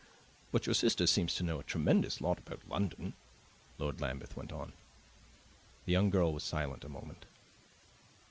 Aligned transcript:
"But 0.51 0.65
your 0.65 0.73
sister 0.73 1.05
seems 1.05 1.35
to 1.35 1.43
know 1.43 1.59
a 1.59 1.63
tremendous 1.63 2.21
lot 2.21 2.39
about 2.39 2.67
London," 2.67 3.13
Lord 3.77 4.01
Lambeth 4.01 4.35
went 4.35 4.51
on. 4.51 4.73
The 5.85 5.91
young 5.91 6.09
girl 6.09 6.33
was 6.33 6.41
silent 6.43 6.83
a 6.83 6.89
moment. 6.89 7.27